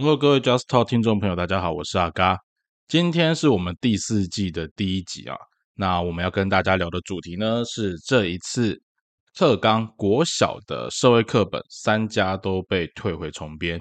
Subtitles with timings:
[0.00, 2.38] Hello，各位 Just Talk 听众朋友，大家好，我是阿嘎。
[2.86, 5.34] 今天是我们第四季的第一集啊。
[5.74, 8.80] 那我们要跟大家聊的主题呢，是这一次
[9.34, 13.80] 特纲国小的社会课本三家都被退回重编。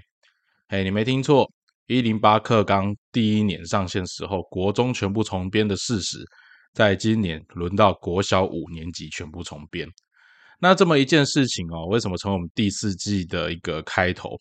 [0.69, 1.47] 嘿，你没听错，
[1.85, 6.25] 一零八课纲第一年上线时候，国中全部重编的事实，
[6.73, 9.87] 在今年轮到国小五年级全部重编。
[10.59, 14.31] 那这么一件事情哦，为什么成为我们第四季的一个开头？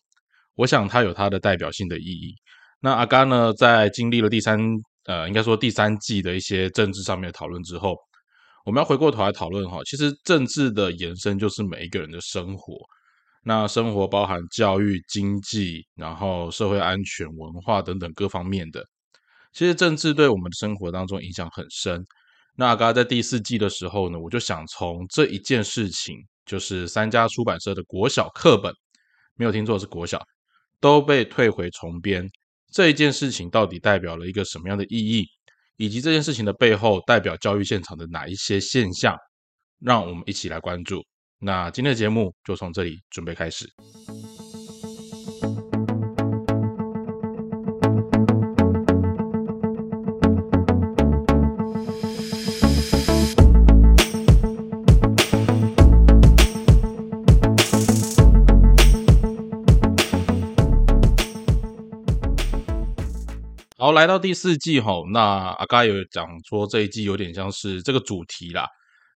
[0.57, 2.35] 我想它有它的代表性的意义。
[2.81, 4.59] 那阿甘呢，在经历了第三
[5.05, 7.95] 呃，应该说第三季的一些政治上面的讨论之后，
[8.65, 12.75] 我们要回过头来讨论哈，其实政治的延伸就是每一个人的生活。
[13.43, 18.83] 那生活包含教育、经济，然后社会安全、文化等等各方面的。
[19.53, 22.03] 其实政治对我们的生活当中影响很深。
[22.55, 28.73] 那阿甘在第四季的时候呢，我就想从这一件事情，就是三家出版社的国小课本，
[29.35, 30.21] 没有听错是国小。
[30.79, 32.27] 都被退回重编，
[32.71, 35.25] 这一件事情到底代表了一个什么样的意义，
[35.77, 39.15] 以及这件事情的背后代表教育现场的哪一些现象，
[39.79, 41.03] 让我们一起来关注。
[41.39, 43.65] 那今天的节目就从这里准备开始。
[63.97, 68.67] 来到第四季哈，那阿嘎有讲说这一季有点像是这个主题啦，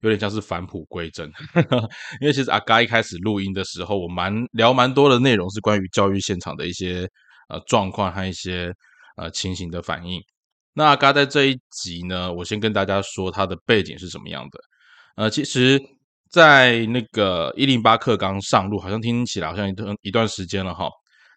[0.02, 1.30] 有点像是返璞归真。
[2.22, 7.08] 因为其实阿嘎一开始录音的时候，我蛮聊蛮多的内容是关于教育现场的一些
[7.50, 8.74] 呃状况和一些
[9.18, 10.22] 呃情形的反应。
[10.74, 14.60] 那阿嘎在这一集呢，我先跟大家说他的背景是什么样的。
[15.16, 15.80] 呃，其实，
[16.32, 20.90] 在那个一零八课刚上路，好像听起来好像一段一段时间了哈，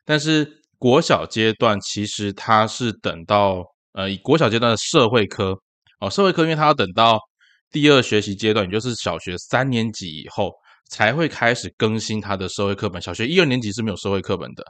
[0.05, 0.62] 但是。
[0.83, 5.57] 国小阶段其实它是等到呃，以国小阶段的社会科
[6.01, 7.21] 哦，社会科因为它要等到
[7.71, 10.51] 第二学习阶段，也就是小学三年级以后
[10.91, 13.01] 才会开始更新它的社会课本。
[13.01, 14.65] 小学一二年级是没有社会课本的。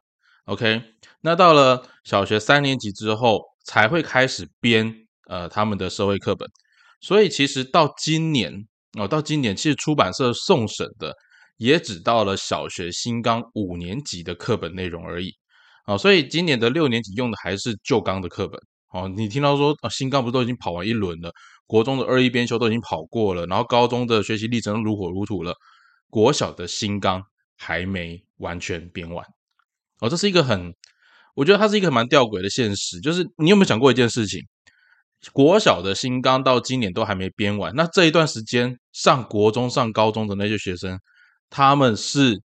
[0.44, 0.82] OK，
[1.22, 4.94] 那到了小学三年级之后才会开始编
[5.30, 6.46] 呃他们的社会课本。
[7.00, 8.52] 所以其实到今年
[8.98, 11.14] 哦，到今年其实出版社送审的
[11.56, 15.32] 也只到了小学新纲五年级的课本内容而已。
[15.84, 18.60] 啊，所以今年的六年级用的还是旧纲的课本。
[18.90, 21.32] 哦，你听到说啊，新纲不是都已经跑完一轮了？
[21.66, 25.54] 国中的二一编修都已经跑过了，然后高中的学习历程如火如荼了，
[26.10, 27.22] 国小的新纲
[27.56, 29.26] 还没完全编完。
[30.00, 30.74] 哦，这是一个很，
[31.34, 33.00] 我觉得它是一个蛮吊诡的现实。
[33.00, 34.40] 就是你有没有想过一件事情？
[35.32, 40.98] 国小的新纲到今年都还没编完，那这一段时间上国中、上高中的那些学生，
[41.50, 42.40] 他们是？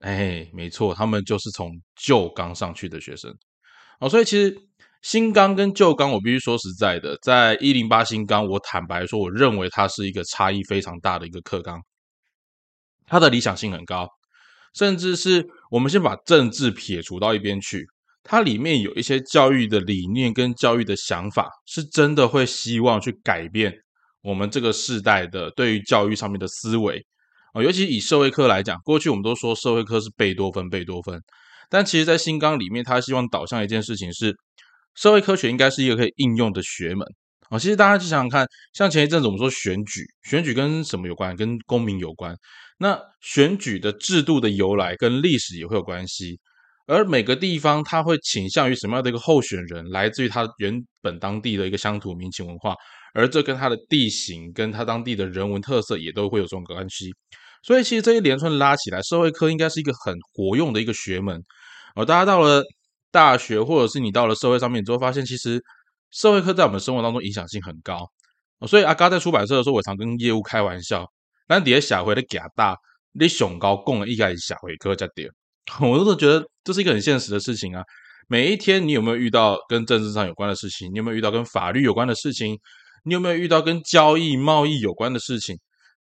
[0.00, 3.34] 哎，没错，他们就是从旧纲上去的学生
[3.98, 4.54] 哦，所以其实
[5.02, 11.80] 新纲跟旧纲，我必须说实在的，在一零八新纲，我坦白说，我认为它是一个差异非常大的一个课纲，
[13.06, 14.06] 它的理想性很高，
[14.74, 17.86] 甚至是我们先把政治撇除到一边去，
[18.22, 23.72] 它里面有一些教育的理念跟教育的想法，是真的会希望去改变
[24.22, 27.02] 我们这个世代的对于教育上面的思维。
[27.62, 31.20] 尤其以社会科来讲，过去我们都说社会科是贝多芬，贝多芬。
[31.68, 34.34] 但其实，在新纲里面，他希望导向一件事情是，
[34.94, 37.06] 社会科学应该是一个可以应用的学门。
[37.48, 41.34] 啊，其实大家去想想看，像前一阵子我们说选举，选举跟什么有关？
[41.36, 42.36] 跟公民有关。
[42.78, 46.38] 那选举的制度的由来跟历史也会有关系。
[46.86, 52.76] 而每个地方，它会倾向于什么样的一个候选人，来自于他原本当地的一个乡土民情文化，
[53.12, 57.10] 而这跟它的地形，跟它当地的人文特色，也都会有这种关系。
[57.62, 61.42] 所以其实这一连串拉起来，社会科应该是一个很活用的一个学门。
[61.94, 62.62] 而大家到了
[63.10, 65.62] 大学，或者是你到了社会上面之后，发现其实
[66.10, 68.06] 社会科在我们生活当中影响性很高。
[68.66, 71.04] 所以阿嘎在出版社的时候，我常跟业务开玩笑，
[71.48, 72.76] 那底下下回的假大，
[73.12, 75.28] 你熊高供了一该下回科在点，
[75.80, 77.82] 我都是觉得这是一个很现实的事情啊。
[78.28, 80.90] 每一天你有没有遇到跟政治上有关的事情？
[80.92, 82.58] 你有没有遇到跟法律有关的事情？
[83.04, 85.56] 你有没有遇到跟交易贸易有关的事情？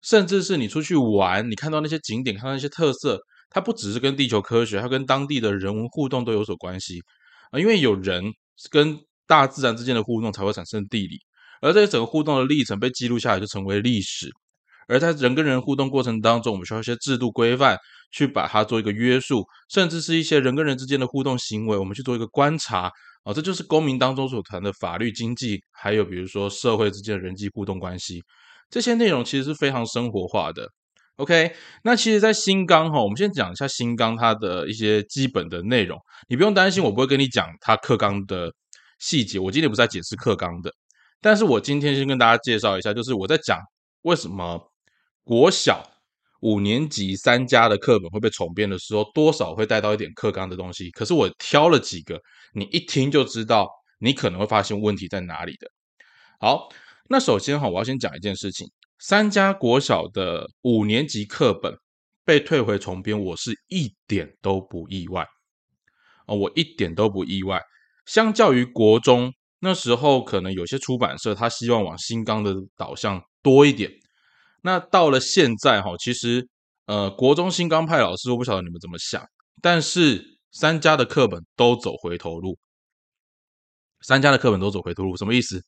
[0.01, 3.19] 甚至是你出去玩，你看到那些景点，看到那些特色，
[3.49, 6.99] 它不只是跟地球科学，它跟当地的人文互动都有所关系
[7.51, 7.59] 啊。
[7.59, 8.23] 因为有人
[8.69, 11.17] 跟大自然之间的互动，才会产生地理，
[11.61, 14.29] 而这些整个互动的历程被记录下来，就成为历史。
[14.87, 17.77] 而在人跟人互动过程当中，我们需要一些制度规范
[18.11, 22.91] 去把它做一个约束，甚至是一些人跟人之间的互动行为，我们去做一个观察
[23.23, 23.33] 啊。
[23.33, 28.21] 这就是公民当中所谈的法律、经济，还有比如说社会之间的人际互动关系。
[28.71, 30.67] 这些内容其实是非常生活化的
[31.17, 31.53] OK，
[31.83, 35.99] 那其实，在新纲哈，我们先讲一下新纲它的一些基本的内容。
[36.27, 38.51] 你不用担心，我不会跟你讲它课纲的
[38.97, 39.37] 细节。
[39.37, 40.71] 我今天不是在解释课纲的，
[41.19, 43.59] 但是我今天先跟大家介绍一下，就是我在讲
[44.01, 44.59] 为什么
[45.23, 45.83] 国小
[46.41, 50.89] 五年级三家的课本会被重编的时候，多少会带到一点课纲的东西。
[50.89, 52.19] 可是我挑了几个，
[52.55, 53.69] 你一听就知道，
[53.99, 55.67] 你可能会发现问题在哪里的。
[56.39, 56.69] 好，
[57.09, 58.67] 那首先哈，我要先讲一件事情。
[58.99, 61.75] 三家国小的五年级课本
[62.23, 65.25] 被退回重编，我是一点都不意外
[66.27, 67.61] 哦，我一点都不意外。
[68.05, 73.91] 相较于国中那时候，可能有些出版社他希望往新纲的导向多一点。
[74.61, 76.47] 那到了现在哈，其实
[76.85, 79.23] 呃，国中新纲派老师，我不晓得你们怎么想，
[79.61, 82.57] 但是三家的课本都走回头路，
[84.01, 85.63] 三家的课本都走回头路，什么意思？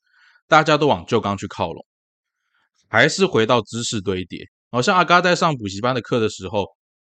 [0.47, 1.85] 大家都往旧纲去靠拢。
[2.89, 6.65] 还是回到知识堆叠，好像阿嘎在上补习班的课的时候，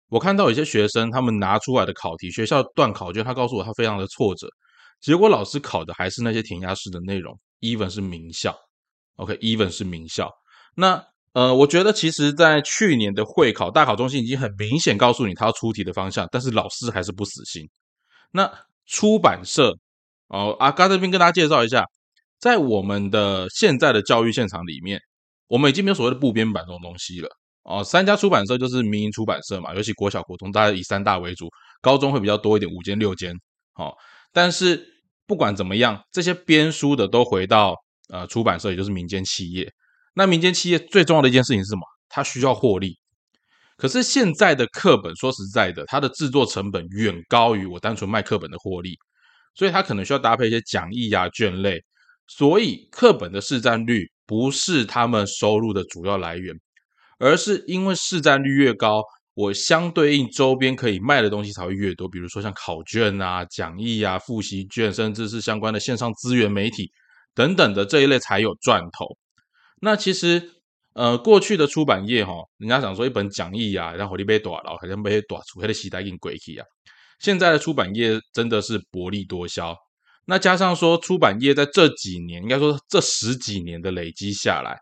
[0.10, 4.48] 我看到有些学生他们拿出来的考题，学校断考卷，他告诉我他非常的挫折，
[5.02, 8.56] 结果老师考的还是那些填鸭式的内容，even 是名校
[9.18, 10.32] ，OK，even 是名校。
[10.76, 11.04] 那
[11.34, 17.68] 呃，我觉得其实，在去年的会考大考中心已经很明显告诉你他要出题的方向，但是老师还是不死心。
[18.32, 18.50] 那
[18.86, 19.76] 出版社
[20.28, 21.84] 哦，阿嘎这边跟大家介绍一下，
[22.44, 25.00] 在我们的现在的教育现场里面。
[25.48, 27.30] 我们已经没有所谓的部编版这种东西了
[27.64, 27.84] 哦。
[27.84, 31.48] 三家出版社就是民营出版社嘛，尤其国小、国中，大家以三大为主，
[31.80, 33.36] 高中会比较多一点，五间、六间。
[33.74, 33.96] 好，
[34.32, 34.84] 但是
[35.28, 37.76] 不管怎么样，这些编书的都回到
[38.10, 39.72] 呃出版社，也就是民间企业。
[40.16, 41.82] 那民间企业最重要的一件事情是什么？
[42.10, 42.98] 它需要获利。
[43.78, 48.98] 可是现在的课本，说实在的，它的制作成本远高于我单纯卖课本的获利，
[49.54, 51.80] 所以它可能需要搭配一些讲义呀、卷类，
[52.28, 54.10] 所以课本的市占率。
[54.26, 56.56] 不是他们收入的主要来源，
[57.20, 59.04] 而是因为市占率越高，
[59.34, 62.08] 我相对应周边可以卖的东西才会越多。
[62.08, 66.90] 比如说像考卷啊、讲义啊、复习卷，甚至是相关的线上资源媒体
[67.36, 69.06] 等等的这一类才有赚头。
[69.82, 70.42] 那其实，
[70.94, 76.66] 呃，过去的出版业哈，人家讲说一本讲义啊，然后你被短了，好像被短出，还得洗带给鬼气啊。
[77.20, 79.76] 现在的出版业真的是薄利多销。
[80.26, 84.78] 那加上说，出版业在这几年，应该说这十几年的累积下来，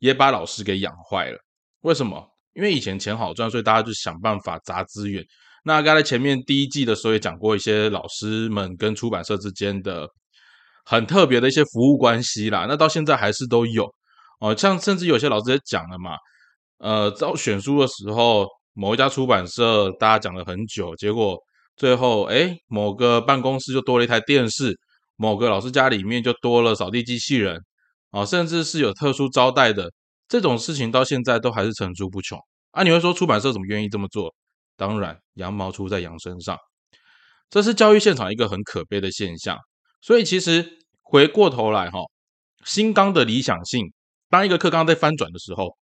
[0.00, 1.38] 也把老师给养坏了。
[1.82, 2.26] 为什么？
[2.54, 5.24] 因为以前钱好赚，所以大家就想办法砸资源。
[5.64, 10.08] 那刚才前面第一季的时候也讲过一些老师们跟出版社之间的
[10.84, 12.66] 很特别的一些服务关系啦。
[12.68, 13.88] 那到现在还是都有
[14.40, 16.16] 哦，像甚至有些老师也讲了嘛，
[16.78, 21.38] 呃，在选书的时候，某一家出版社大家讲了很久，结果。
[21.80, 24.78] 最后，哎，某个办公室就多了一台电视，
[25.16, 27.58] 某个老师家里面就多了扫地机器人，
[28.10, 29.90] 啊，甚至是有特殊招待的
[30.28, 32.38] 这种事情，到现在都还是层出不穷
[32.72, 32.82] 啊！
[32.82, 34.34] 你会说出版社怎么愿意这么做？
[34.76, 36.54] 当然，羊毛出在羊身上，
[37.48, 39.56] 这是教育现场一个很可悲的现象。
[40.02, 42.00] 所以，其实回过头来，哈，
[42.66, 43.90] 新纲的理想性，
[44.28, 45.78] 当一个课纲在翻转的时候，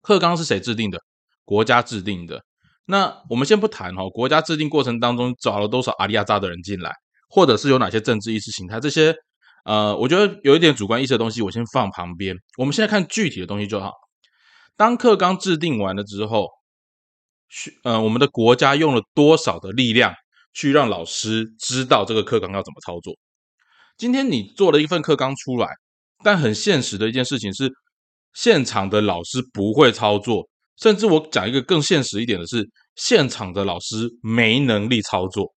[0.00, 1.00] 课纲是谁制定的？
[1.44, 2.40] 国家制定的。
[2.90, 6.90] 那我们先不谈哈，国家制定过程当中找了多少阿里亚扎的人进来，
[7.28, 9.14] 或者是有哪些政治意识形态这些，
[9.66, 12.34] 呃，我觉得有一点主观意识的东西，我先放旁边。
[12.56, 13.92] 我们现在看具体的东西就好。
[14.74, 16.48] 当课纲制定完了之后，
[17.50, 20.14] 去呃，我们的国家用了多少的力量
[20.54, 23.14] 去让老师知道这个课纲要怎么操作？
[23.98, 25.68] 今天你做了一份课纲出来，
[26.24, 27.70] 但很现实的一件事情是，
[28.32, 30.48] 现场的老师不会操作。
[30.80, 35.52] 甚至我讲一个更现实一点的是，现场的老师没能力操作。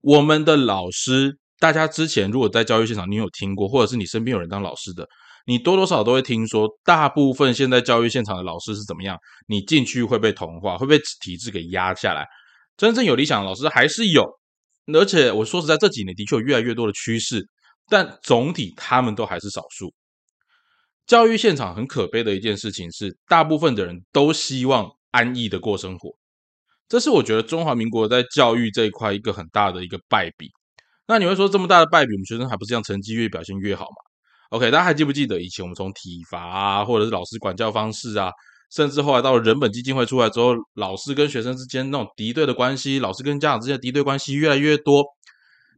[0.00, 5.04] 我们的老师，大家之前如果在教育现场，你有听过，或者是你身边有人当老师的，
[5.46, 9.18] 你多多少都会听说，大部分现在教育现场的老师是怎么样？
[9.48, 12.24] 你进去会被同化，会被体制给压下来。
[12.76, 14.24] 真正有理想的老师还是有，
[14.92, 17.44] 而且我说实在，这几年的确有越来越多的趋势，
[17.88, 19.92] 但总体他们都还是少数。
[21.06, 26.10] 教育现场很可悲的一件事情是，大部分的人都希望安逸的过生活，
[26.88, 30.50] 这是我觉得中华民国在教育这一块一个很大的一个败笔。
[31.06, 33.96] 那你会说这么大的败笔，我们学生还不是这样，成绩越表现越好嘛
[34.50, 38.32] ？OK，大家还记不记得以前我们从体罚啊，或者是老师管教方式啊，
[38.72, 45.04] 甚至后来到了人本基金会出来之后，老师跟学生之间那种敌对的关系，老师跟家长之间的敌对关系越来越多，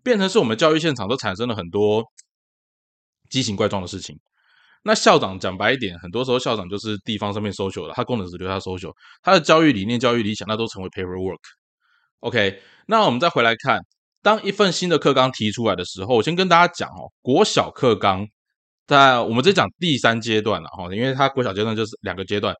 [0.02, 2.02] 变成是我们教育现场都产生了很多
[3.28, 4.18] 畸形怪状的事情。
[4.88, 8.90] 那校长讲白一点，很多时候校长就是地方上面收 l 的，他功能只留下收 l
[9.22, 11.36] 他的教育理念、教育理想，那都成为 paperwork。
[12.20, 13.78] OK，那我们再回来看，
[14.22, 18.26] 当一份新的课纲提出来的时候，我先跟大家讲哦，国小课纲
[18.86, 22.54] 在我们这讲第三阶段了哈，因为它国小阶段就是两个阶段，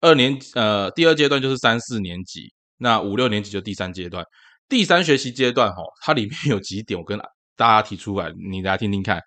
[0.00, 4.24] 二年呃第二阶段就是三四年级，那五六年级就第三阶段。
[4.68, 7.18] 第三学习阶段哈，它里面有几点我跟
[7.56, 9.20] 大家提出来，你大家听听看。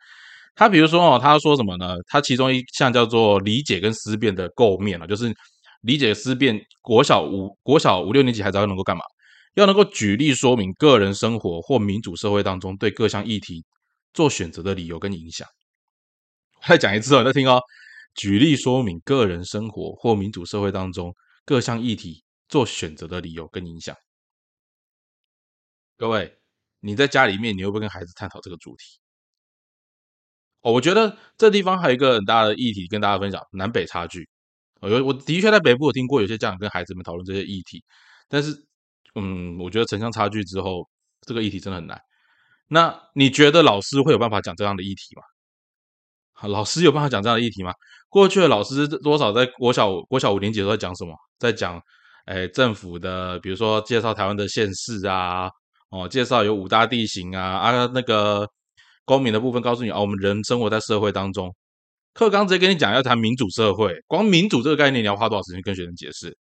[0.56, 1.96] 他比如说哦，他说什么呢？
[2.08, 5.34] 他其中一项叫做理解跟思辨的构面啊，就是
[5.82, 6.60] 理解思辨。
[6.82, 9.04] 国小五国小五六年级孩子要能够干嘛？
[9.56, 13.66] 要能够举例说明个人生活或民主社会当中对各项议题
[14.14, 15.48] 做选择的理由跟影响。
[16.66, 17.62] 再讲一次哦，再听哦。
[18.16, 23.96] 举例说明个人生活或民主社会当中各项议题做选择的理由跟影响。
[25.98, 26.38] 各位，
[26.80, 29.00] 你在家里面，你会不会跟孩子探讨这个主题？
[30.65, 34.27] 哦，我觉得这地方还有一个很大的议题跟大家分享：南北差距。
[34.81, 37.84] 有我的确在北部有听过有些家长跟孩子们讨论这些议题，
[38.27, 38.51] 但是，
[39.13, 40.88] 嗯，我觉得城乡差距之后，
[41.22, 42.00] 这个议题真的很难。
[42.67, 45.22] 那你觉得老师会有办法讲这样的议题吗？
[46.50, 47.72] 老师有办法讲这样的议题吗？
[48.10, 51.15] 过去的老师多少在国小国小五年级都在讲什么？
[51.38, 51.79] 在讲，
[52.25, 55.48] 哎，政府的，比如说介绍台湾的县市啊，
[55.89, 58.50] 哦，介绍有五大地形啊，啊，那个
[59.06, 61.56] 公民的部分告诉你，哦，我们人生活在社会当中。
[62.14, 66.38] 课刚直接跟你讲要谈民主社会，光民主这个概念你要花多少时间跟学生解释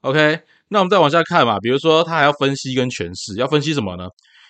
[0.00, 4.08] ？OK，那我们再往下看嘛，比如说他还要分析跟诠释，要分析什么呢？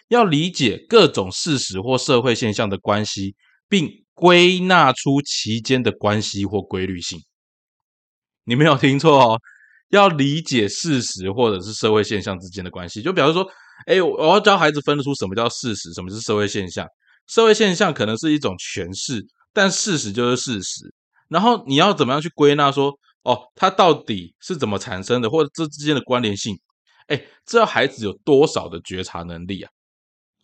[0.09, 3.35] 要理解各种事实或社会现象的关系，
[3.69, 4.01] 并。
[4.15, 7.19] 归纳出其间的关系或规律性，
[8.45, 9.41] 你没有听错哦。
[9.89, 13.45] 要理解事实或者是社会现象之间的关系，就比如说，
[13.87, 16.87] 哎，我要教孩子分得出什么叫事实，什么是社会现象。
[17.27, 20.93] 社会现象可能是一种诠释，但事实就是事实。
[21.29, 26.59] 然后你要怎么样去归纳说，哦，它到底是怎么产生的，或者这之间的关联性？
[27.07, 29.71] 哎，这要孩子有多少的觉察能力啊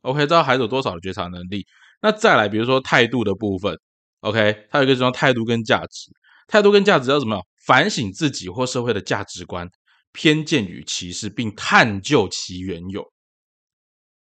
[0.02, 1.66] ？OK，知道孩子有多少的觉察能力？
[2.00, 3.78] 那再来，比如说态度的部分
[4.20, 6.10] ，OK，它有一个叫态度跟价值。
[6.46, 7.44] 态度跟价值要怎么样？
[7.66, 9.68] 反省自己或社会的价值观、
[10.12, 13.04] 偏见与歧视，并探究其缘由。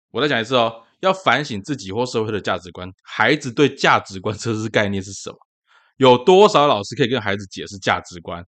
[0.09, 2.89] 我再讲一次哦，要反省自己或社会的价值观。
[3.03, 5.37] 孩子对价值观这是概念是什么？
[5.97, 8.43] 有多少老师可以跟孩子解释价值观？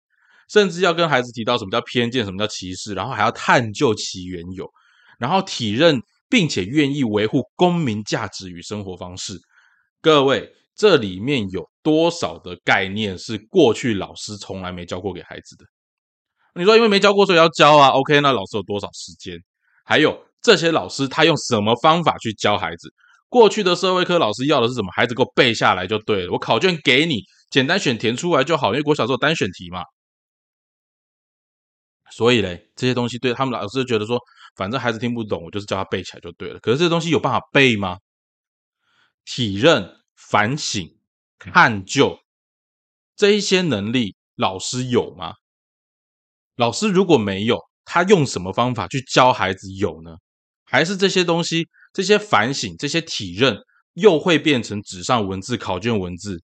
[0.50, 4.70] 甚至要跟孩子提到什么叫偏见，什么叫歧视，然后还要探究其缘由，
[5.18, 6.02] 然后体认。
[6.30, 9.40] 并且愿意维护公民价值与生活方式，
[10.02, 15.64] 各位，这里面有多少的概念是过去老师从来没教过给孩子的？
[16.54, 19.42] 你说因为没教过，所以要教啊？OK，那老师有多少时间？
[19.86, 22.89] 还有这些老师他用什么方法去教孩子？
[23.27, 24.88] 过去的社会科老师要的是什么？
[24.96, 27.16] 孩子给我背下来就对了，我考卷给你，
[27.50, 29.84] 简单选填出来就好，因为国小时候单选题嘛。
[32.12, 34.18] 所以嘞，这些东西对他们老师觉得说。
[34.56, 36.60] 反正孩子听不懂，我就是叫他背起来就对了。
[36.62, 38.00] 可是这东西有办法背吗？
[39.24, 40.98] 体认、反省、
[41.38, 42.18] 探究
[43.16, 45.36] 这一些能力，老师有吗？
[46.56, 50.16] 老师如果没有，他用什么方法去教孩子有呢？
[50.70, 53.58] 还是这些东西、这些反省、这些体认，
[53.94, 56.44] 又会变成纸上文字、考卷文字？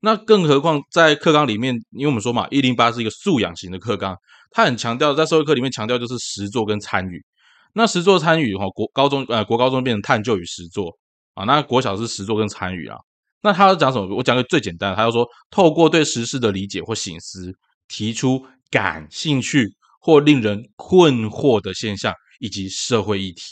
[0.00, 4.16] 那更何况在课纲里面，因为我们说嘛，一零八是一个素养型的课纲，
[4.50, 7.24] 他很强调在社会课里面强调就是实作跟参与。
[7.72, 10.94] 那实作参与哈，国高中呃国高中变成探究与实作
[11.34, 12.98] 啊，那国小是实作跟参与啊。
[13.42, 14.14] 那他要讲什么？
[14.14, 17.52] 我讲个最简单的，他要说透过对实事的理解或醒思，
[17.88, 19.68] 提出感兴趣
[20.00, 23.42] 或令人困惑的现象以及社会议题。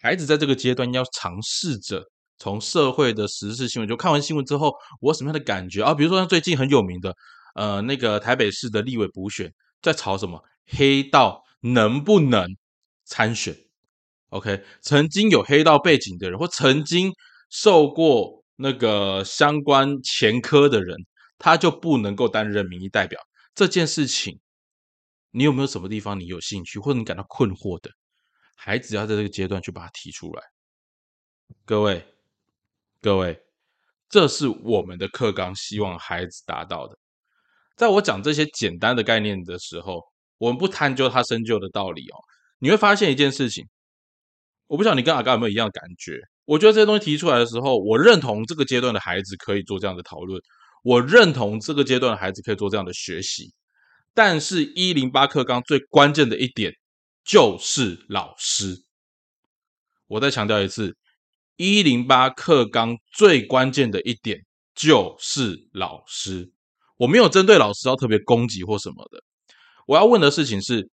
[0.00, 2.04] 孩子在这个阶段要尝试着
[2.38, 5.94] 从社会的时事新闻，就看完新闻之后，我什么样的感觉啊？
[5.94, 7.14] 比如说像最近很有名的
[7.54, 9.52] 呃那个台北市的立委补选，
[9.82, 11.44] 在吵什么黑道。
[11.60, 12.56] 能不能
[13.04, 13.52] 参选
[14.28, 17.12] ？OK，曾经有黑道背景的人，或曾经
[17.50, 20.96] 受过那个相关前科的人，
[21.36, 23.20] 他就不能够担任民意代表。
[23.56, 24.38] 这件事情，
[25.32, 27.90] 你有没有什么地方你有兴趣，或者你感到困惑的？
[28.58, 30.42] 孩子要在这个阶段去把它提出来。
[31.64, 32.04] 各位，
[33.00, 33.40] 各位，
[34.08, 36.98] 这是我们的课纲，希望孩子达到的。
[37.76, 40.02] 在我讲这些简单的概念的时候。
[40.40, 42.16] 我们不探究他深究的道理哦，
[42.60, 43.66] 你会发现一件事情，
[44.68, 46.20] 我不晓得你跟阿刚有没有一样的感觉。
[46.44, 50.40] 我觉得这些东西提出来的时候，我认同这个阶段的孩子可以做这样的讨论，
[50.84, 53.52] 我认同这个阶段的孩子可以做这样的学习。
[54.14, 56.72] 但是，一零八课纲最关键的一点
[57.28, 58.82] 就是老师。
[60.06, 60.96] 我再强调一次，
[61.56, 64.40] 一零八课纲最关键的一点
[64.74, 66.50] 就是老师。
[66.96, 69.22] 我没有针对老师要特别攻击或什么的。
[69.86, 70.88] 我要问的事情是：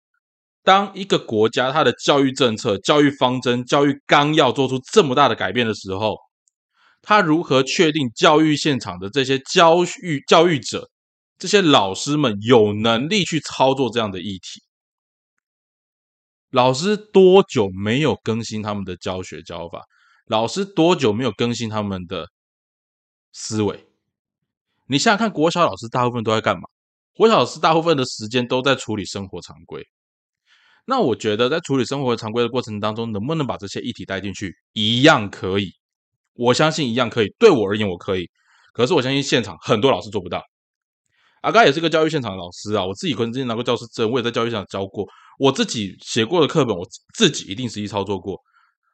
[0.62, 6.18] 当一个国家它的教育政策、教育方针、教育纲要做出这么大的改变的时候，
[7.02, 10.90] 他如何确定教育现场的这些教育教育者
[11.40, 14.62] 这些老师们有能力去操作这样的议题。
[16.52, 19.84] 老师多久没有更新他们的教学教法？
[20.28, 22.28] 老师多久没有更新他们的
[23.32, 23.86] 思维？
[24.88, 26.62] 你想想看，国小老师大部分都在干嘛？
[27.14, 29.86] 国小老师大部分的时间都在处理生活常规。
[30.86, 35.72] 那我觉得，在处理生活常规的过程当中，能不能把这些议题带进去，一样可以。
[36.34, 37.28] 我相信一样可以。
[37.40, 38.30] 对我而言，我可以。
[38.72, 40.44] 可是我相信现场很多老师做不到。
[41.46, 45.06] 阿刚也是个教育现场的老师啊，我自己可能之前拿过教师证，我也在教育现场教过。
[45.38, 46.84] 我自己写过的课本，我
[47.14, 48.42] 自己一定实际操作过。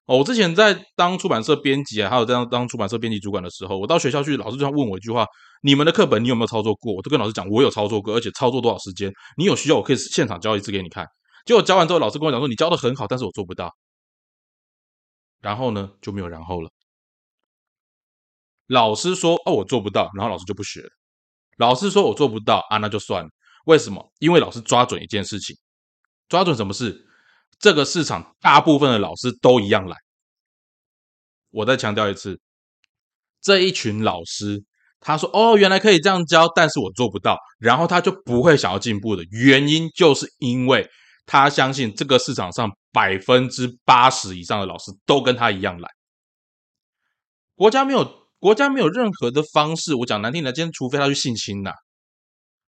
[0.05, 5.25] 哦，我之前在当出版社编辑啊，还有这样当出版社编辑主管的时候，我到学校去，老师就要问我一句话：
[5.61, 6.93] 你们的课本你有没有操作过？
[6.93, 9.09] 我都跟老师讲，我有操作过，而且操作多少时间？
[9.37, 11.07] 你有需要我可以现场教一次给你看。
[11.45, 13.73] 结果教完之后，老师跟我讲说：“你教的很好，但是我做不到。”
[15.39, 16.69] 然后呢，就没有然后了。
[18.67, 20.89] 老师说：“哦，我做不到。”然后老师就不学了。
[21.61, 23.29] 老师说我做不到啊，那就算了。
[23.65, 24.11] 为什么？
[24.17, 25.55] 因为老师抓准一件事情，
[26.27, 27.05] 抓准什么事？
[27.59, 29.95] 这个市场大部分的老师都一样来。
[31.51, 32.41] 我再强调一次，
[33.39, 34.63] 这一群老师，
[34.99, 40.89] 他说：“哦，原来可以这样教，但是我做不到。”然后他就不会想要进步的原因，就是因为。
[41.27, 45.89] 他相信这个市场上百分之八十以上的老师都跟他一样懒。
[47.55, 51.71] 国家没有国家没有任何的方式，我讲难听点，今天除非他去性侵呐，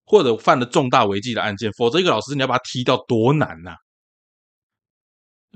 [0.05, 3.75] 或者犯了重大违纪的案件，否则一个老师你要把他踢掉多难呐！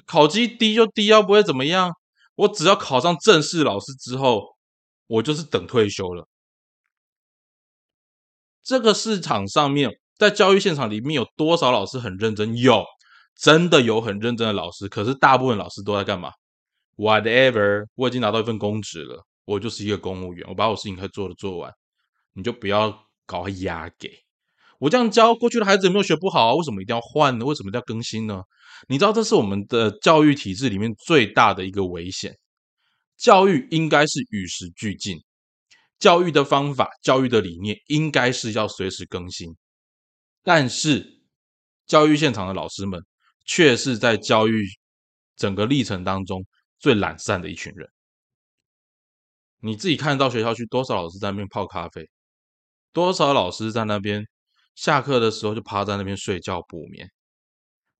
[0.07, 1.93] 考绩低就低啊，不会怎么样。
[2.33, 4.55] 我只要考上正式老师之后，
[5.05, 6.27] 我就是等退休了。
[8.63, 12.57] 这个市场上面，在教育现场里面有多少老师很认真？
[12.57, 12.83] 有。
[13.39, 16.31] 真的有很认真的老师，可是大部分老师都在干嘛
[16.95, 21.71] ？Whatever，我已经拿到一份公职了，我就是一个公务员，我把我事情该做的做完，
[22.33, 24.11] 你就不要搞压给
[24.79, 26.53] 我这样教过去的孩子有没有学不好啊？
[26.53, 27.45] 为什么一定要换呢？
[27.45, 28.43] 为什么一定要更新呢？
[28.89, 32.37] 你知道这是我们的教育体制里面最大的一个危险。
[33.15, 35.17] 教育应该是与时俱进，
[35.97, 39.55] 教育的方法、教育的理念应该是要随时更新，
[40.43, 41.21] 但是
[41.87, 43.01] 教育现场的老师们。
[43.49, 44.67] 却是在教育
[45.37, 46.45] 整个历程当中
[46.79, 47.89] 最懒散的一群人。
[49.59, 52.09] 你自己看到学校去，多少老师在那边泡咖啡，
[52.93, 54.25] 多少老师在那边
[54.75, 57.09] 下课的时候就趴在那边睡觉补眠，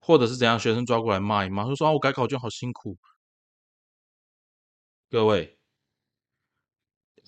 [0.00, 2.96] 或者是怎样，学生抓过来骂一骂，就说啊，我改考卷好辛苦。
[5.10, 5.58] 各位，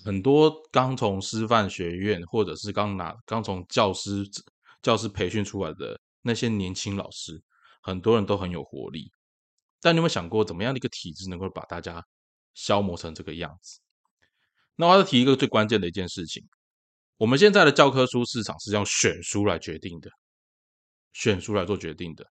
[0.05, 4.25] 很多刚从师范学院，或者是刚拿刚从教师
[4.83, 7.43] 教师培训出来的那些年轻老师。
[7.83, 9.11] 很多人都很有活力，
[9.81, 12.05] 但你有没有想过，怎么样的一个体制能够把大家
[12.53, 13.81] 消磨成这个样子？
[14.81, 16.43] 那我要提一个最关键的一件事情：
[17.19, 20.09] 我们现在的教科书市场是用选书来决定的，
[21.13, 22.25] 选书来做决定的。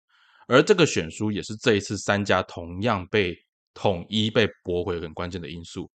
[0.48, 3.36] 而这个选书也是这一次三家同样被
[3.74, 5.92] 统一被驳回很关键的因素。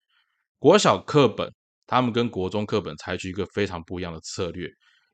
[0.58, 1.54] 国小课本
[1.86, 4.68] 他们跟国中课本采取一个非常不一样的策略，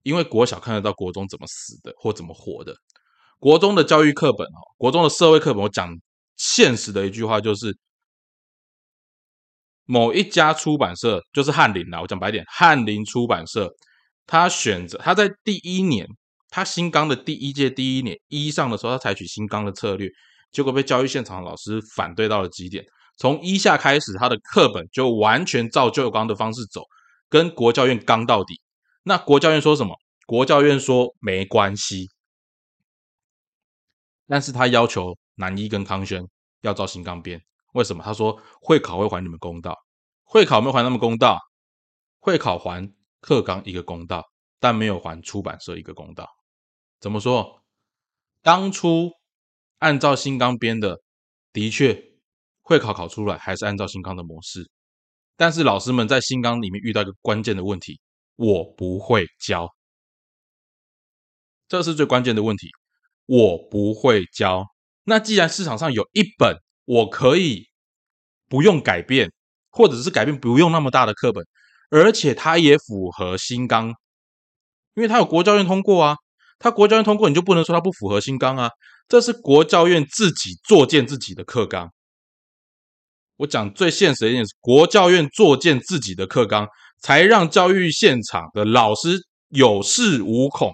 [0.04, 2.74] 因为国小看得到国中怎么死的或怎么活的。
[3.40, 5.94] 国中的教育课本哦，国中的社会课本，我讲
[6.38, 7.78] 现实的一句话就是，
[9.86, 13.72] 某一家出版社就是翰林啦，我讲白点，翰林出版社，
[14.26, 16.08] 他选择他在第一年，
[16.50, 20.10] 他新纲的第一届第一年一上的时候，他采取新纲的策略，
[20.52, 22.84] 结果被教育现场老师反对到了极点。
[23.18, 26.82] 从一下开始，他的课本就完全照旧纲的方式走，
[27.30, 28.60] 跟国教院刚到底。
[29.04, 29.96] 那国教院说什么？
[30.26, 32.10] 国教院说没关系。
[34.28, 36.26] 但是他要求南一跟康轩
[36.62, 37.40] 要照新纲编，
[37.76, 38.02] 为什么？
[38.02, 39.78] 他说会考会还你们公道，
[40.24, 41.38] 会考没有还他们公道，
[42.20, 44.24] 会考还课纲一个公道，
[44.62, 46.26] 但没有还出版社一个公道。
[47.02, 47.62] 怎么说？
[48.42, 49.12] 当初
[49.80, 51.02] 按照新纲编的，
[51.52, 52.02] 的确
[52.62, 54.72] 会考考出来还是按照新纲的模式，
[55.36, 58.00] 但是老师们在新纲里面遇到一个关键的问题，
[58.38, 59.68] 我不会教，
[61.68, 62.70] 这是最关键的问题。
[63.26, 64.64] 我不会教。
[65.04, 67.68] 那既然市场上有一本我可以
[68.48, 69.32] 不用改变，
[69.70, 71.44] 或者是改变不用那么大的课本，
[71.90, 73.90] 而且它也符合新纲，
[74.96, 76.16] 因为它有国教院通过啊。
[76.58, 78.70] 它国教院通过，你就不能说它不符合新纲啊。
[79.10, 81.92] 这是国教院自己作践自己的课纲。
[83.36, 86.66] 我讲最现实一点是，国教院作践自己的课纲，
[87.02, 89.20] 才让教育现场的老师
[89.50, 90.72] 有恃无恐。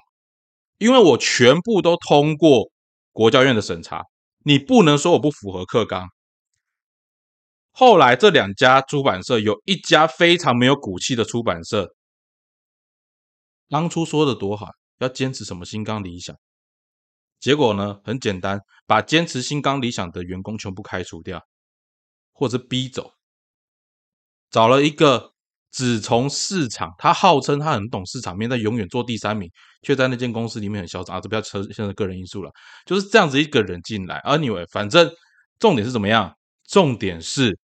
[0.78, 2.70] 因为我全部都通过
[3.12, 4.04] 国教院的审查，
[4.44, 6.10] 你不能说我不符合课纲。
[7.72, 11.96] 后来这两家出版社有一家非常没有骨气的出版社，
[13.70, 16.36] 当初说的多好，要坚持什么新纲理想，
[17.40, 18.02] 结果呢？
[18.04, 21.42] 很简单，把坚持新纲理想的员工全部开除掉，
[22.34, 23.14] 或者逼走，
[24.50, 25.31] 找了一个
[25.72, 29.50] 只从市场，他号称他很懂市场面，但永远做第三名，
[29.82, 31.22] 却在那间公司里面很嚣张啊！
[31.22, 32.52] 这不要扯现在个人因素了，
[32.86, 34.20] 就是这样子一个人进来。
[34.26, 35.10] Anyway，反正
[35.60, 36.36] 重点是怎么样？
[36.68, 37.58] 重点是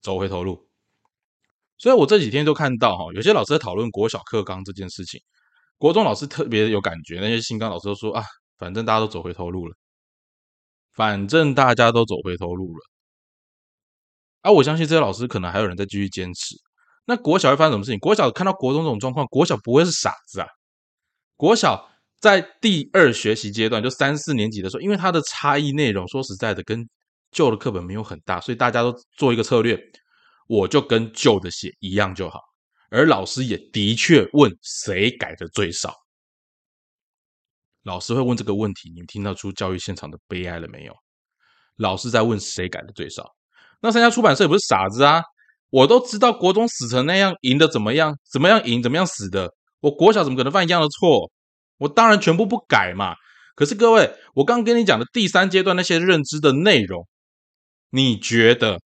[0.00, 0.68] 走回头路。
[1.78, 5.20] 所以我这几天都看到哈，有些老师在讨论国小课纲这件事情。
[5.78, 8.24] 国中老师特别有感觉，那些新纲老师都说啊，
[8.56, 9.74] 反正大家都走回头路了，
[10.94, 12.95] 反正大家都走回头路了。
[14.46, 16.54] 啊，我相信这些老师可能还有人在继续坚持。
[17.04, 17.98] 那国小会发生什么事情？
[17.98, 20.46] 国小看到国中这种状况，国小不会是傻子啊。
[21.36, 26.88] 国小在第二学习阶段，就三四年级的时候，因为它的差异内容，说实在的，跟
[27.32, 29.76] 旧的课本没有很大，所以大家都做一个策略，
[30.46, 32.40] 我就跟旧的写一样就好。
[32.90, 35.92] 而老师也的确问谁改的最少，
[37.82, 40.94] 老师会问这个问题，你们听到出教育现场的悲哀了没有？
[41.78, 43.28] 老师在问谁改的最少，
[43.80, 45.22] 那三家出版社也不是傻子啊，
[45.70, 48.16] 我都知道国中死成那样，赢的怎么样？
[48.30, 48.82] 怎么样赢？
[48.82, 49.52] 怎么样死的？
[49.80, 51.30] 我国小怎么可能犯一样的错？
[51.78, 53.14] 我当然全部不改嘛。
[53.54, 57.06] 可是各位，我刚跟你讲的第三阶段那些认知的内容，
[57.90, 58.80] 你觉得？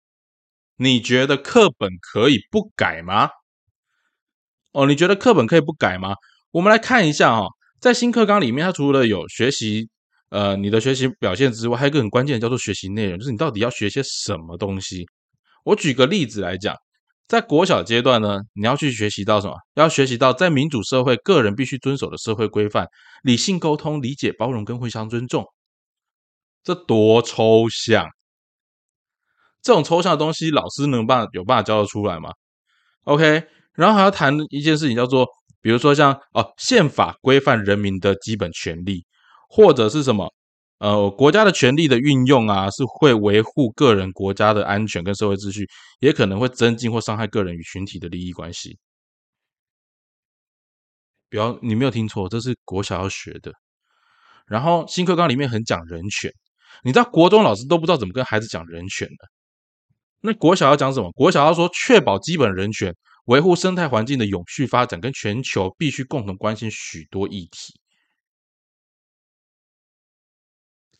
[0.76, 3.28] 你觉得课本可以不改吗？
[4.72, 6.14] 哦，你觉得课本可以不改吗？
[6.52, 7.48] 我们来看一下哈，
[7.78, 9.90] 在新课纲里面，它除了有学习，
[10.30, 15.06] 呃，你的学习表现之外，还有一个很关键的叫做学习内容，就是你到底要学些什么东西。
[15.64, 16.74] 我举个例子来讲，
[17.28, 19.54] 在国小阶段呢，你要去学习到什么？
[19.74, 22.86] 要学习到在民主社会，个人必须遵守的社会规范，
[23.22, 25.44] 理性沟通、理解、包容跟互相尊重。
[26.62, 28.08] 这多抽象！
[29.62, 32.30] 这种抽象的东西，老师能办有办法教得出来吗
[33.04, 33.44] ？OK。
[33.74, 35.26] 然后还要谈一件事情，叫做，
[35.60, 39.04] 比如说像哦，宪法规范人民的基本权利，
[39.52, 40.32] 或者是什么，
[40.78, 48.78] 呃，国家的权利的运用啊，是会维护个人国家的安全跟社会秩序，也可能会增进或伤害个人与群体的利益关系。
[51.28, 53.52] 比方你没有听错，这是国小要学的。
[54.46, 56.32] 然后新课纲里面很讲人权，
[56.84, 59.28] 你知道国中老师都不知道怎么跟孩子讲人权的，
[60.20, 61.10] 那国小要讲什么？
[61.10, 62.94] 国小要说确保基本人权。
[63.26, 67.74] 维护生态环境的永续发展，跟全球必须共同关心许多议题。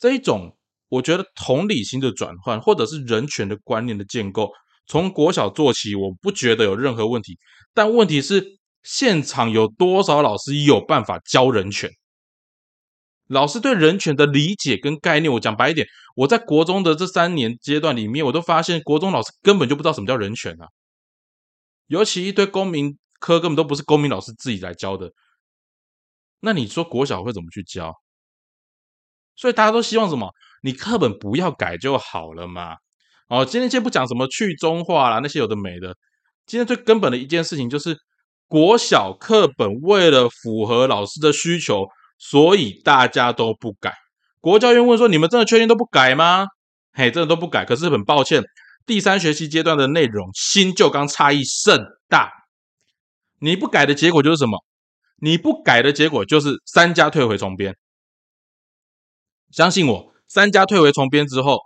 [0.01, 0.57] 这一种，
[0.89, 4.51] 我觉得同理心的转换，或者是人权的观念的建构，
[4.87, 7.39] 从国小做起，我不觉得有任何问题。
[7.75, 11.91] 但问题是，现场有多少老师有办法教人权？
[13.29, 15.87] 老师对人权的理解跟概念，我讲白一点，
[16.17, 20.67] 我在国中的这三年阶段里面，我都发现国中老师根本就不知道什么叫人权啊。
[21.87, 25.13] 尤其一堆公民科根本都不是公民老师自己来教的，
[26.41, 27.95] 那你说国小会怎么去教？
[29.41, 30.31] 所以大家都希望什么？
[30.63, 32.77] 你课本不要改就好了嘛。
[33.31, 35.97] 哦，今天先不讲什么去中化啦，那些有的没的。
[36.45, 37.97] 今天最根本的一件事情就是，
[38.47, 41.87] 国小课本为了符合老师的需求，
[42.19, 43.95] 所以大家都不改。
[44.41, 46.47] 国教院问说：“你们真的确定都不改吗？”
[46.93, 47.65] 嘿，真的都不改。
[47.65, 48.43] 可是很抱歉。
[48.85, 52.31] 第三学期阶段的内容新旧纲差异甚大，
[53.39, 54.63] 你不改的结果就是什么？
[55.23, 57.75] 你不改的结果就是三家退回重编。
[59.51, 61.59] 相信我，三家退回重编之后，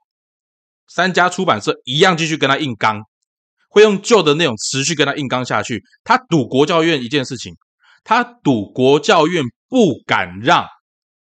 [0.89, 3.03] 三家出版社一样继续跟他硬刚，
[3.69, 5.83] 会用旧的内容持续跟他硬刚下去。
[6.03, 7.55] 他赌国教院一件事情，
[8.03, 10.67] 他赌国教院不敢让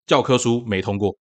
[0.06, 1.16] 教科书没通过。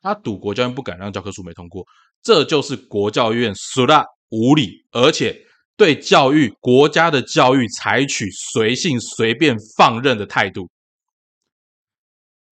[0.00, 1.86] 他赌国教院不敢让教科书没通过，
[2.22, 5.40] 这就是国教院俗辣无理，而且
[5.76, 10.68] 对教育国家的教育采取随性随便放任的态度。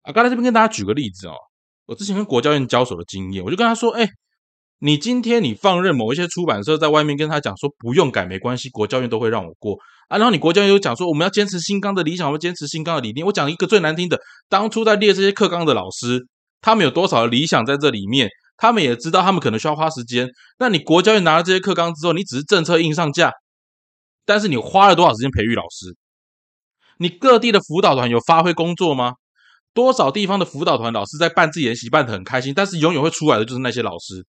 [0.08, 1.36] 啊，刚才这边跟大家举个例子哦，
[1.86, 4.08] 我之前跟国教院交手的经验，我就跟他说：“哎，
[4.80, 10.18] 你今天你放任某一些出版社在外面跟他讲说不用改没关系，国教院都会让我过啊。
[10.18, 13.26] 然后你国教院又讲说我们要坚持新纲的理想，我们坚持新纲的理念。
[13.26, 14.18] 我讲一个最难听的，
[14.48, 16.26] 当初在列这些课纲的老师。”
[16.60, 18.28] 他们有多少的理想在这里面？
[18.58, 20.28] 他们也知道，他们可能需要花时间。
[20.58, 23.32] 那你国教院拿了这些课纲之后，你只是政策硬上架，
[24.26, 25.96] 但是你花了多少时间培育老师？
[26.98, 29.14] 你各地的辅导团有发挥工作吗？
[29.78, 34.26] 多少地方的辅导团老师在办自己研习办的很开心，但是永远会出来的就是那些老师。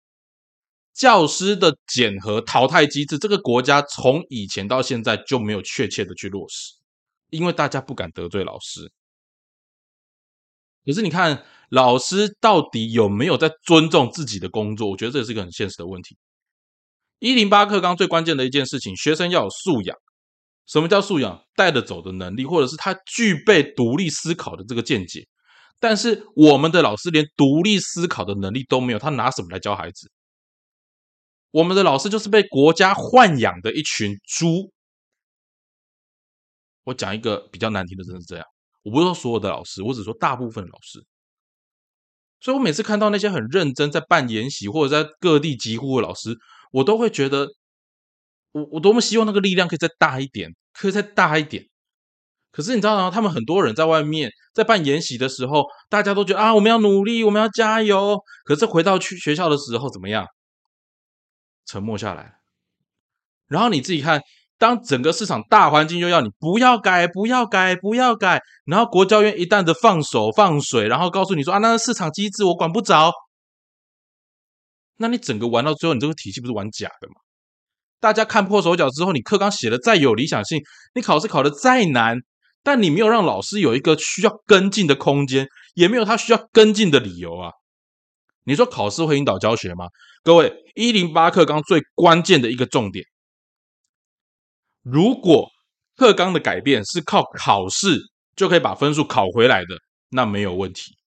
[0.91, 6.73] 教师的检核淘汰机制，这个国家从以前到现在就没有确切的去落实，
[7.29, 8.91] 因为大家不敢得罪老师。
[10.83, 14.89] 可是你看，老师到底有没有在尊重自己的工作？
[14.89, 16.17] 我觉得这也是一个很现实的问题。
[17.19, 19.95] 一零八课纲最关键的一件事情，学生要有素养。
[20.65, 21.39] 什么叫素养？
[21.55, 25.27] 带得走的能力，或者是他具备独立思考的这个见解。
[25.87, 30.09] 但是我们的老师连独立思考的能力都没有，他拿什么来教孩子？
[31.51, 34.71] 我们的老师就是被国家豢养的一群猪。
[36.85, 38.43] 我讲一个比较难听的，真是这样。
[38.81, 41.05] 我不是说所有的老师，我只说大部分老师。
[42.39, 46.35] 所以我每次看到那些很认真在办研习或者在各地疾呼的老师，
[46.71, 47.47] 我都会觉得，
[48.53, 51.63] 我我多么希望那个力量可以再大一点，可以再大一点。
[52.55, 53.11] 可是你知道吗？
[53.11, 58.17] 他们很多人在外面在办研习的时候，大家都觉得啊，我们要努力，我们要加油。
[58.45, 60.25] 可是回到去学校的时候，怎么样？
[61.65, 62.35] 沉默下来。
[63.47, 64.21] 然后你自己看。
[64.57, 73.11] 当整个市场大环境又要你不要改、不要改、不要改，然后国教院一旦的放手放水，然后告诉你说啊，那个市场机制我管不着，
[74.95, 77.15] 那你整个玩到最后，你这个体系不是玩假的吗？
[77.99, 80.61] 大家看破手脚之后，你课纲写的再有理想性，
[80.93, 82.17] 你考试考的再难，
[82.65, 87.51] 但你没有让老师有一个需要跟进的空间，也没有他需要跟进的理由啊。
[88.43, 89.85] 你说考试会引导教学吗？
[90.23, 93.05] 各位，一零八课纲最关键的一个重点。
[94.81, 95.47] 如果
[95.95, 97.99] 课纲的改变是靠考试
[98.35, 99.77] 就可以把分数考回来的，
[100.09, 100.97] 那没有问题。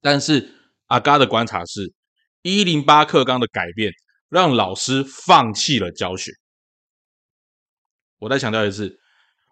[0.00, 0.52] 但是
[0.86, 1.94] 阿嘎的观察是，
[2.42, 3.92] 一零八课纲的改变
[4.28, 6.32] 让老师放弃了教学。
[8.18, 8.98] 我再强调一次，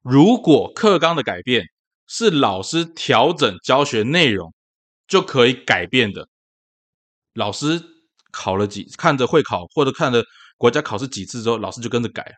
[0.02, 1.64] 如果课纲的改变
[2.06, 4.52] 是老师调整教学内容
[5.06, 6.26] 就可以改变的，
[7.34, 7.82] 老师
[8.32, 10.24] 考了几看着会考或者看着
[10.56, 12.32] 国家考试几次之后，老师就跟着改了。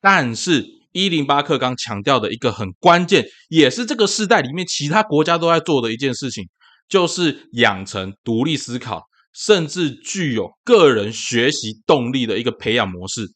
[0.00, 6.48] 但是，一零八课纲强调的一个很关键，也是这个时代里面其他国家都在做的一件事情，
[6.88, 13.26] 就是养成独立思考，甚至具有个人学习动力的一个培养模式。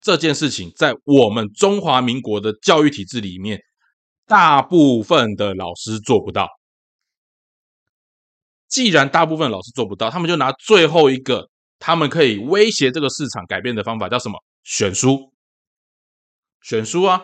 [0.00, 3.60] 这件事情在我们中华民国的教育体制里面，
[4.26, 6.48] 大部分的老师做不到。
[8.68, 14.38] 既然大部分老师做不到，他们就拿最后一个他们可以威胁这个市场改变的方法，叫什么？
[14.62, 15.32] 选书。
[16.60, 17.22] 选书啊！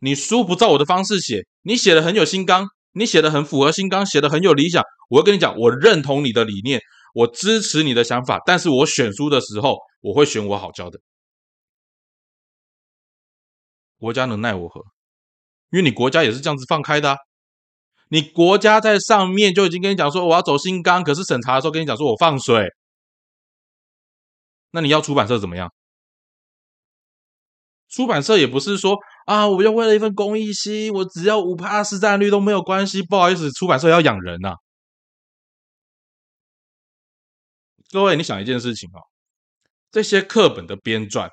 [0.00, 4.82] 你书不照我的方式写，你写的很有心纲，你写的很符合心纲，写的很有理想。
[5.08, 6.80] 我会跟你讲，我认同你的理念，
[7.14, 8.38] 我支持你的想法。
[8.44, 11.00] 但是我选书的时候，我会选我好教的。
[13.98, 14.80] 国家能奈我何？
[15.70, 17.16] 因为你国家也是这样子放开的！
[18.08, 22.66] 你国家在上面就已经跟你讲说我要走新纲，可是审查的时候跟你讲说我放水，
[24.70, 25.70] 那你要出版社怎么样？
[27.88, 33.02] 出版社也不是说啊，我要为了一份公益心，我只要五趴市占率都没有关系。
[33.02, 34.54] 不好意思，出版社要养人呐。
[37.90, 39.00] 各位，你想一件事情啊，
[39.90, 41.30] 这些课本的编撰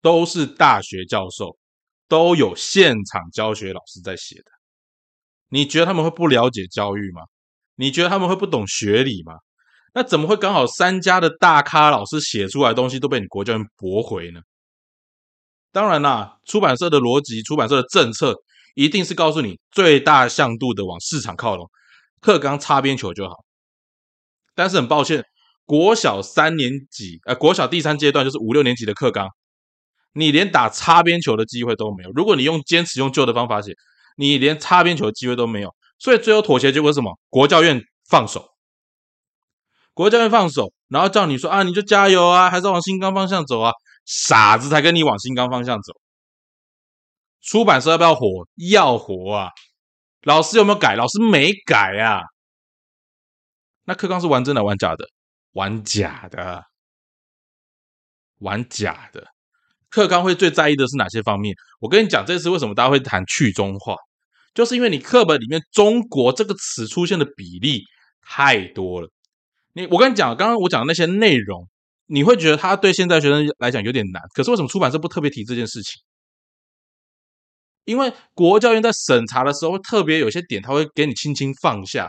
[0.00, 1.56] 都是大学教授，
[2.12, 4.44] 都有现场教学老师在写的。
[5.48, 7.22] 你觉得他们会不了解教育吗？
[7.74, 9.32] 你觉得他们会不懂学理吗？
[9.94, 14.42] 那怎么会刚好三家的大咖老师写出来的东西都被你国教院驳回呢？
[15.72, 18.36] 当然啦，出版社的逻辑、出版社的政策，
[18.74, 21.70] 一定是告诉你最大向度的往市场靠拢，
[22.20, 23.42] 课纲擦边球就好。
[24.54, 25.24] 但是很抱歉，
[25.64, 29.30] 国小三年级，呃，国小第三阶段就是五六年级的课纲，
[30.12, 32.10] 你连打擦边球的机会都没有。
[32.12, 33.74] 如果你用坚持用旧的方法写，
[34.16, 35.74] 你连擦边球的机会都没有。
[35.98, 37.18] 所以最后妥协结果是什么？
[37.28, 38.48] 国教院放手，
[39.94, 43.72] 国教院放手，然后叫你说啊，你就加油啊，还是往新纲方向走啊。
[44.04, 45.92] 傻子才跟你往新纲方向走。
[47.40, 48.26] 出版社要不要火？
[48.70, 49.50] 要火啊！
[50.22, 50.94] 老师有没有改？
[50.96, 52.22] 老师没改啊。
[53.84, 55.08] 那课纲是玩真的玩假的？
[55.52, 56.64] 玩假的，
[58.38, 59.26] 玩假的。
[59.92, 61.54] 课纲会最在意的是哪些方面？
[61.78, 63.94] 我跟你讲，这次为什么大家会谈去中化，
[64.54, 67.82] 就是因为你课本里面“中国”这个词出现的比例
[68.22, 69.08] 太多了。
[69.74, 71.68] 你我跟你讲，刚刚我讲的那些内容。
[72.06, 76.02] 你会觉得他对现在学生来讲有点难，可是为什么出版社不特别提这件事情？
[77.84, 82.06] 因为国教院在审查的时候，特别有些点他会给你轻轻放下，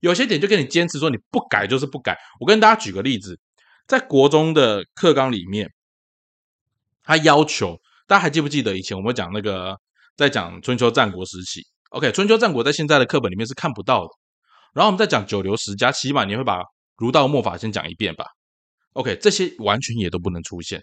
[0.00, 2.16] 有些点就给你坚持说你不改就是不改。
[2.40, 3.38] 我跟大家举个例子，
[3.86, 5.70] 在国中的课纲里面，
[7.04, 9.78] 他要求大家还记不记得以前我们讲那个
[10.16, 14.08] 在讲春秋战国时期？OK，春秋战国在现在的课本里面是看不到的。
[14.72, 16.62] 然后我们在讲九流十家，起码你会把
[16.96, 18.24] 儒道墨法先讲一遍吧。
[18.94, 20.82] OK，这些完全也都不能出现，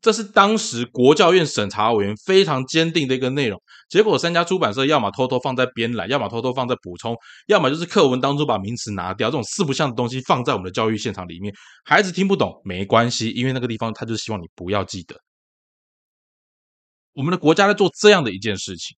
[0.00, 3.60] 这是当时国教院审查委员非常坚定的一个内容。
[3.88, 7.14] 结果三家出版社要么偷偷放在编栏，要么偷偷放在补充，
[7.46, 11.52] 要么就是课文当中把名词拿掉，这种四不像的东西放在我们的教育现场里面，
[11.84, 15.16] 孩子听不懂没关系，因为那个地方他就是希望你不要记得。
[17.16, 18.94] 我们的国家在做这样的一件事情。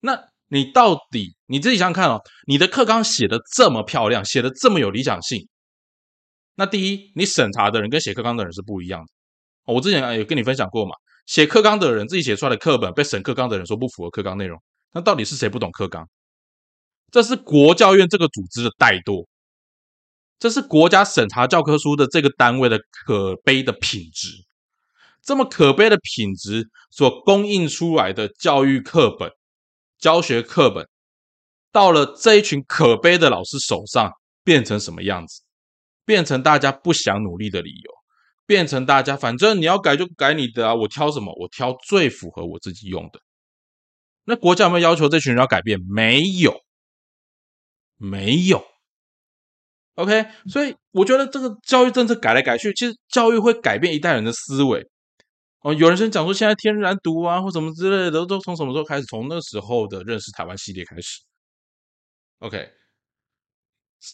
[0.00, 5.48] 那你到底你自己想想看哦，你的课纲写的这么漂亮，写的这么有理想性，
[6.56, 9.72] 那第一，你审查的人跟写课纲的人是不一样的。
[9.72, 10.90] 我之前有跟你分享过嘛，
[11.26, 14.60] 写课纲的人自己写出来的课本被审课纲的人说不符合课纲内容，
[14.92, 16.06] 那到底是谁不懂课纲？
[17.10, 19.26] 这是国教院这个组织的怠惰，
[20.40, 24.44] 这是国家审查教科书的这个单位的可悲的品质。
[25.24, 29.30] 这么可悲的品质所供应出来的教育课本。
[29.98, 30.86] 教学课本
[31.72, 34.12] 到了这一群可悲的老师手上，
[34.44, 35.40] 变成什么样子？
[36.04, 37.90] 变成大家不想努力的理由，
[38.44, 41.34] 变成大家反正你要改就改你的啊，我挑什么？
[41.40, 43.18] 我挑最符合我自己用的。
[44.26, 45.80] 那国家有没有要求这群人要改变？
[45.88, 46.60] 没有，
[47.96, 48.62] 没有。
[49.94, 54.86] OK，所以我觉得这个教育政策改来改去，其实教育会改变一代人的思维。
[55.64, 59.06] 哦，有人先讲说现在天然毒啊，或什么之类的，都从什么时候开始？
[59.06, 61.22] 从那时候的认识台湾系列开始。
[62.40, 62.70] OK，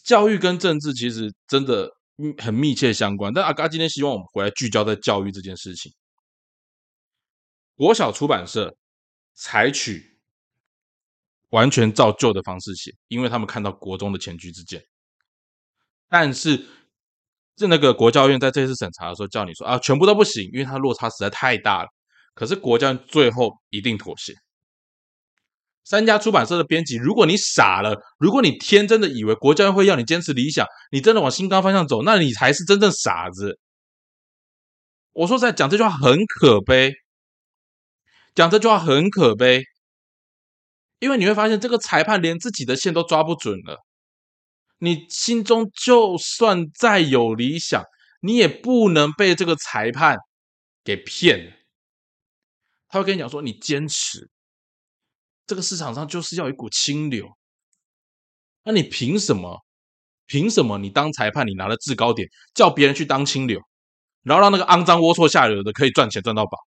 [0.05, 1.91] 教育跟政治其实真的
[2.37, 3.33] 很密切相关。
[3.33, 5.93] 但阿嘎今天希望我们回来聚焦在教育这件事情。
[7.75, 8.77] 国小出版社
[9.33, 10.21] 采取
[11.49, 14.81] 完全照旧的方式写，因为他们看到国中的前车之鉴，
[16.07, 16.65] 但是。
[17.61, 21.89] 是那个国教院在这次审查的时候叫你说啊，全部都不行，因为它落差实在太大了。
[22.33, 24.33] 可是国教院最后一定妥协。
[25.83, 33.59] 三家出版社的编辑，如果你傻了，如果你天真的以为国教院会要你坚持理想，你真的往新纲方向走，那你才是真正傻子。
[35.13, 36.93] 我说在讲这句话很可悲，
[38.33, 39.63] 讲这句话很可悲，
[40.99, 43.77] 因为你会发现这个裁判连自己的线都抓不准了。
[44.83, 47.83] 你心中就算再有理想，
[48.19, 50.17] 你也不能被这个裁判
[50.83, 51.59] 给骗。
[52.87, 54.27] 他会跟你讲说：“你坚持，
[55.45, 57.37] 这个市场上就是要一股清流。
[58.63, 59.63] 那你凭什么？
[60.25, 60.79] 凭什么？
[60.79, 63.61] 你当裁判，你拿了制高点，叫别人去当清流，
[64.23, 66.57] 然后让那个肮脏龌龊下流的可以赚钱赚到饱？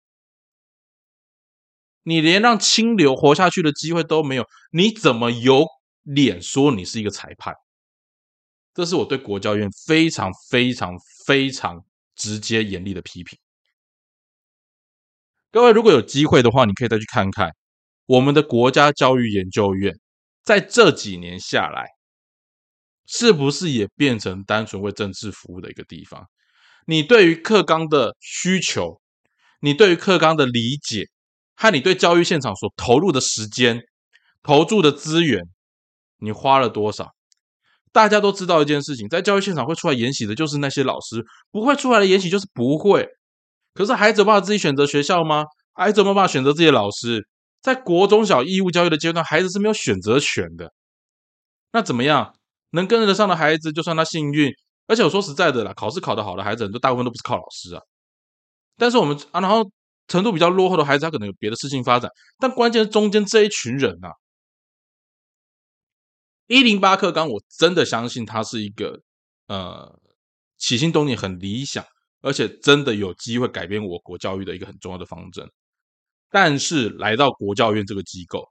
[2.04, 5.66] 你连让清流活下去的机会都没有，你怎么有
[6.04, 7.52] 脸说你是一个裁判？”
[8.74, 11.84] 这是我对国教院非常非常非常
[12.16, 13.38] 直接严厉的批评。
[15.52, 17.52] 各位如果有机会的话，你可以再去看看
[18.06, 19.94] 我们的国家教育研究院
[20.42, 21.86] 在这几年下来，
[23.06, 26.26] 是不是也变成单纯为政治服务的一个地方？
[26.86, 29.00] 你对于课纲的需求，
[29.60, 31.08] 你对于课纲的理解，
[31.54, 33.80] 和你对教育现场所投入的时间、
[34.42, 35.44] 投注的资源，
[36.18, 37.14] 你花了多少？
[37.94, 41.20] 大家都知道一件事情，在教育现场会出来演习的，就是那些老师；
[41.52, 43.08] 不会出来的演习，就是不会。
[43.72, 45.44] 可是孩子有办法自己选择学校吗？
[45.74, 47.24] 孩子有办法选择自己的老师？
[47.62, 50.72] 在国中小义务教育的阶段，孩子是没有选择权的。
[51.70, 52.34] 那怎么样
[52.70, 54.52] 能跟得上的孩子，就算他幸运。
[54.88, 57.80] 而且我说实在的啦，考试考得好的孩子，很多大部分都不是靠老师啊。
[58.76, 59.70] 但是我们啊，然后
[60.08, 62.10] 程度比较落后的孩子，他可能有别的事情发展。
[62.40, 64.10] 但关键是中间这一群人啊。
[66.46, 69.00] 一零八课纲，我真的相信它是一个
[69.46, 69.98] 呃
[70.58, 71.84] 起心动念很理想，
[72.20, 75.48] 而且真的有机会改变我国教育的一个很重要的方针。
[76.30, 78.46] 但是来到国教院这个机构，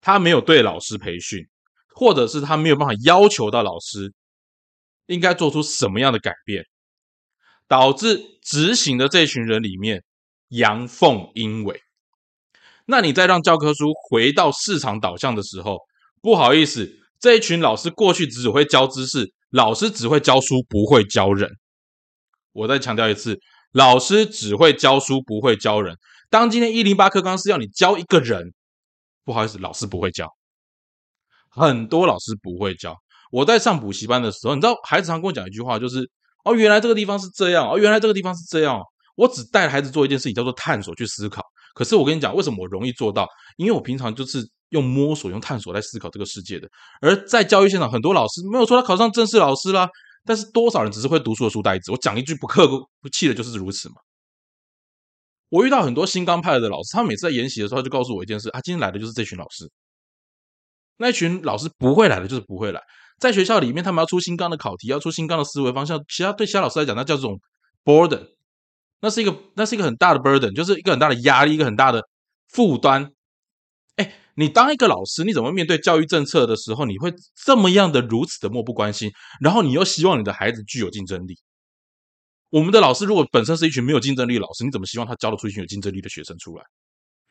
[0.00, 1.46] 他没有对老师培训，
[1.94, 4.12] 或者是他没有办法要求到老师
[5.06, 6.64] 应该做出什么样的改变，
[7.68, 10.02] 导致执行的这群人里面
[10.48, 11.80] 阳奉阴违。
[12.86, 15.78] 那你再让教科书回到市场导向的时候，
[16.20, 17.05] 不好意思。
[17.18, 21.50] 这一群老师过去只会教知识，老师只会教书，不会教人。
[22.52, 23.38] 我再强调一次，
[23.72, 25.96] 老师只会教书，不会教人。
[26.30, 28.52] 当今天一零八课纲是要你教一个人，
[29.24, 30.28] 不好意思，老师不会教，
[31.50, 32.96] 很多老师不会教。
[33.30, 36.08] 我在上补习班的时候，你知道孩子常跟我讲一句话，就是
[36.44, 38.80] 哦，原来这个地方是这样，哦，原来这个地方是这样。
[39.14, 41.42] 我只带孩子做一件事情，叫做探索去思考。
[41.74, 43.26] 可是我跟你讲，为什么我容易做到？
[43.56, 44.46] 因为我平常就是。
[44.76, 46.68] 用摸索、用探索来思考这个世界的，
[47.00, 49.88] 而在教育现场，很多老师没有说他考上正式老师啦，
[50.24, 51.90] 但是多少人只是会读书的书呆子？
[51.90, 52.68] 我讲一句不客
[53.00, 53.96] 不气的，就是如此嘛。
[55.48, 59.70] 我遇到很多新纲派的老师，他每次在研习的时候，就告诉我一件事：，他今天来的就是这群老师。
[60.98, 62.82] 那群老师不会来的，就是不会来。
[63.18, 67.38] 在学校里面，他们要出新纲的考题，要出新纲的思维方向，其他对其他老师来讲，那叫这种
[67.84, 68.26] burden，
[69.00, 72.02] 那是一个，那是一个很大的 burden，就是一个很大的压力，一个很大的
[72.48, 73.12] 负担。
[74.38, 79.10] 你当一个老师，你怎么面对教育政策的时候，你会这么样的如此的漠不关心？
[79.40, 81.38] 然后你又希望你的孩子具有竞争力？
[82.50, 86.62] 我们的老师如果本身是一群没有竞争力老师，你怎么希望他教得出一群有竞争力的学生出来？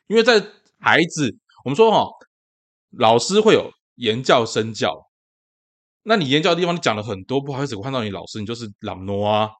[0.08, 0.44] 因为在
[0.80, 1.34] 孩子，
[1.64, 2.10] 我们说哈，
[2.90, 5.08] 老师会有言教身教，
[6.02, 9.50] 那你言教的地方你讲了很多，不好意思，我看到你老师，你就是朗诺啊，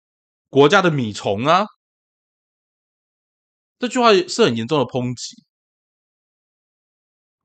[0.51, 1.65] 国家的米虫啊，
[3.79, 5.46] 这句话是很严重的抨击。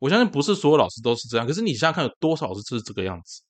[0.01, 3.43] 我相信不是所有老师都是这样，可是你想想看，有多少老师是这个样子？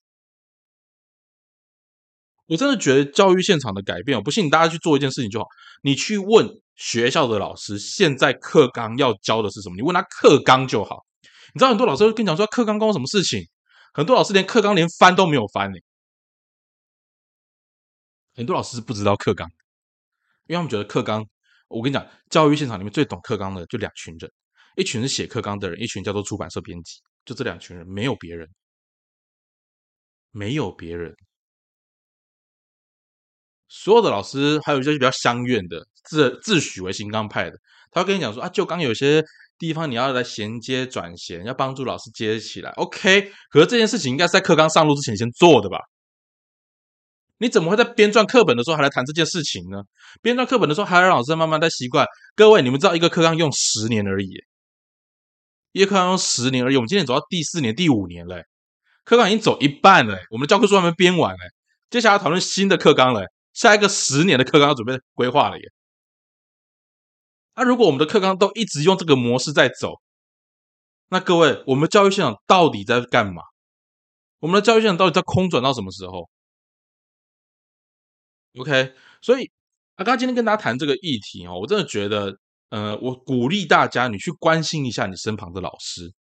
[2.48, 5.46] 我真的觉得教育现场的改变，我不信大家去做一件事情就好。
[5.82, 9.78] 你去问学校的老师，现在课纲要教的是什么？
[9.78, 11.06] 你问他课纲就好。
[11.54, 13.48] 你知道很多老师会跟你讲说课纲关我什么事情？
[13.94, 15.78] 很多老师连课纲连翻都没有翻呢。
[18.36, 19.48] 很多老师是不知道课纲，
[20.48, 21.26] 因为他们觉得课纲。
[21.70, 24.30] 我跟你讲，教育现场里面最懂课纲的就两群人，
[24.76, 28.48] 一群是写课纲的人，一群叫做出版社编辑，就这两群人，没有别人，
[30.32, 31.14] 没有别人。
[33.68, 37.58] 所有的老师，还有一些比较相怨的，自自诩为新纲派的，
[37.92, 39.24] 他会跟你讲说啊，就刚有些
[39.58, 42.70] 地方你要来衔接转衔，要帮助老师接起来。
[42.72, 45.78] OK，可是这件事情应该是在课纲上路之前先做的吧？
[47.38, 49.82] 你怎么会在编撰课本的时候还来谈这件事情呢？
[50.22, 52.06] 编撰课本的时候还让老师慢慢在习惯。
[52.36, 54.30] 各位，你们知道一个课纲用十年而已，
[55.72, 56.76] 一个课纲用十年而已。
[56.76, 58.44] 我们今天走到第四年、第五年了，
[59.04, 61.44] 课纲已经走一半了，我们的教科书还没编完嘞，
[61.90, 63.26] 接下来讨论新的课纲了。
[63.54, 65.64] 下一个十年的课纲要准备规划了耶。
[67.56, 70.02] 那如果我们的课纲都一直用这个模式在走，
[71.10, 73.44] 那各位，我们教育现场到底在干嘛？
[74.40, 76.30] 我们的教育现场到底在空转到什么时候
[78.58, 79.52] ？OK，所以
[79.96, 82.38] 啊，刚刚今天跟大家谈这个议题哦，我真的觉得，
[82.72, 86.14] 呃，我鼓励大家，你去关心一下你身旁的老师，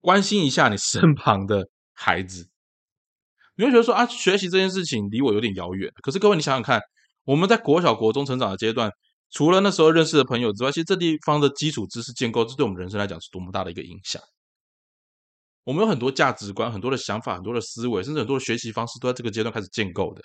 [0.00, 2.48] 关心一下你身旁的孩子。
[3.56, 5.92] 你会觉得说啊，学习这件事情离我有点遥远。
[6.02, 6.80] 可是各位，你想想看，
[7.24, 8.90] 我们在国小、国中成长的阶段，
[9.30, 14.20] 除了那时候认识的朋友之外，其实这地方的基础知识建构，这对我们人生来讲是多么大的一个影响。
[15.64, 20.24] 我们有很多价值观、很多的想法、很多的思维，甚至很多的学习方式，都在这个阶段开始建构的。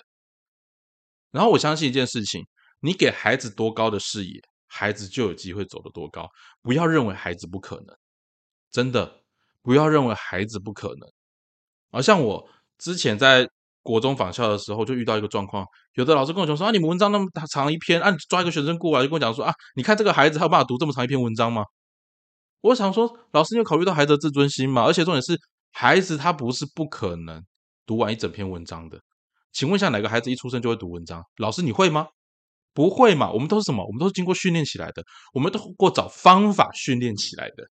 [1.30, 2.42] 然后我相信一件事情：
[2.80, 6.28] 你给孩子多高的视野，孩子就有机会走得多高。
[6.62, 7.96] 不要认为孩子不可能，
[8.70, 9.22] 真的
[9.62, 11.10] 不要认为孩子不可能。
[11.90, 12.48] 而像我。
[12.80, 13.44] 之前在
[13.82, 21.64] 国中访校的时候，就遇到一个状况，有的老师跟我讲说：“啊，你们文章那么长一篇，啊，抓一个学生过来，就跟我讲说啊，你看这个孩子，他有办法读这么长一篇文章吗？”
[22.62, 24.84] 我想说，老师，你有考虑到孩子的自尊心吗？
[24.84, 25.36] 而且重点是，
[25.72, 27.44] 孩子他不是不可能
[27.84, 29.00] 读完一整篇文章的。
[29.52, 31.20] 请问一下，哪个孩子一出生就会读文章？
[31.38, 32.06] 老师，你会吗？
[32.78, 33.28] 不会嘛？
[33.32, 33.84] 我们都是什么？
[33.84, 35.02] 我们都是经过训练起来的，
[35.34, 37.68] 我们都过找方法训练起来的。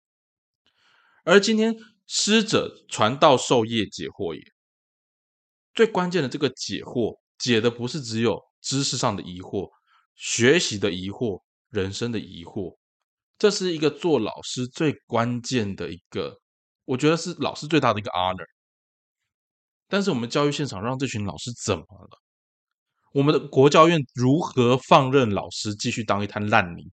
[1.24, 1.76] 而今天，
[2.07, 4.40] 师者传道授业解惑也。
[5.74, 9.68] 最关键的这个解惑，解的不是只有知识上的疑惑、
[10.14, 12.74] 学习的疑惑、人生的疑惑，
[13.36, 16.40] 这是一个做老师最关键的一个，
[16.86, 18.46] 我觉得是老师最大的一个 honor。
[19.86, 22.23] 但是我们教育现场让这群老师怎么了？
[23.14, 26.90] 我们的国教院如何放任老师继续当一滩烂泥？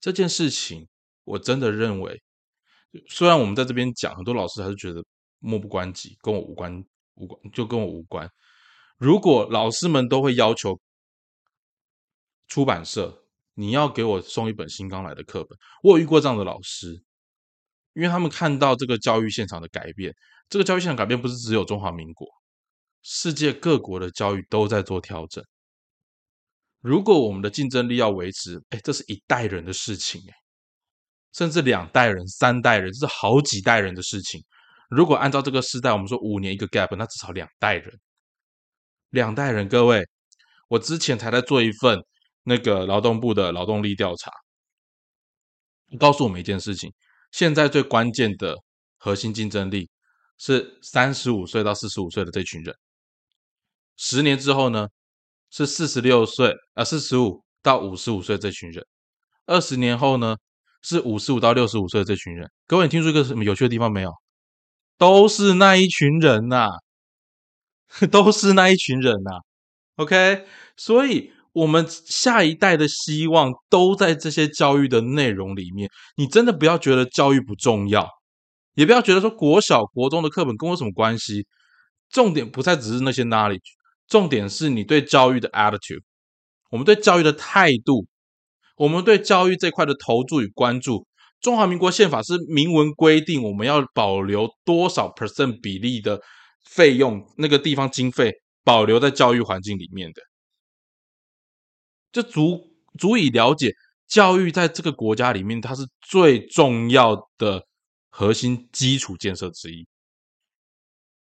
[0.00, 0.88] 这件事情，
[1.24, 2.22] 我真的认为，
[3.08, 5.04] 虽然我们在这边讲，很多老师还是觉得。
[5.46, 6.82] 漠不关己，跟我无关，
[7.16, 8.26] 无关就跟我无关。
[8.96, 10.80] 如果老师们都会要求
[12.48, 16.94] 出版社，你要给我送一本新刚来的课本，我有遇过这样的老师，
[17.92, 20.14] 因为他们看到这个教育现场的改变，
[20.48, 22.26] 这个教育现场改变不是只有中华民国，
[23.04, 25.44] 世界各国的教育都在做调整。
[26.80, 30.34] 如果我们的竞争力要维持，哎，这是一代人的事情，哎，
[31.32, 34.42] 甚至两代人、三代人，这是好几代人的事情。
[34.88, 38.00] 如果按照这个时代，我们说五年一个 gap，那至少两代人，
[39.10, 39.68] 两代人。
[39.68, 40.06] 各位，
[40.68, 41.98] 我之前才在做一份
[42.42, 44.30] 那个劳动部的劳动力调查，
[45.98, 46.92] 告诉我们一件事情：
[47.32, 48.56] 现在最关键的
[48.96, 49.90] 核心竞争力
[50.38, 52.74] 是三十五岁到四十五岁的这群人。
[53.96, 54.88] 十年之后呢，
[55.50, 58.84] 是四十六岁啊，四十五到五十五岁这群人。
[59.46, 60.36] 二十年后呢，
[60.82, 62.50] 是五十五到六十五岁这群人。
[62.66, 64.10] 各位，你听出一个什么有趣的地方没有？
[64.96, 66.68] 都是那一群人呐，
[68.10, 69.30] 都是那一群人呐。
[69.96, 70.44] OK，
[70.76, 75.88] 所以我们下一代的希望都在这些教育的内容里面。
[76.16, 78.08] 你真的不要觉得教育不重要，
[78.74, 81.46] 也不要觉得说国小、国中的课本跟我什么关系。
[82.10, 83.60] 重点不再只是那些 knowledge，
[84.08, 86.02] 重点是你对教育的 attitude，
[86.70, 88.06] 我们对教育的态度，
[88.76, 91.06] 我们对教育这块的投注与关注。
[91.40, 96.20] 中华民国宪法是明文规定，我们要保留多少 percent 比例的
[96.64, 98.32] 费用，那个地方经费
[98.62, 100.22] 保留在教育环境里面的，
[102.12, 103.74] 就足足以了解
[104.06, 107.66] 教育在这个国家里面，它是最重要的
[108.08, 109.86] 核心基础建设之一。